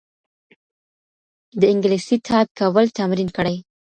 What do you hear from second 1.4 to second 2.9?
د انګلیسي ټایپ کول